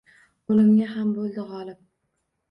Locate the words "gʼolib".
1.51-1.83